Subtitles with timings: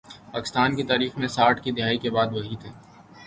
[0.31, 2.69] پاکستان کی تاریخ میں ساٹھ کی دہائی کے بعد، وہی تھے۔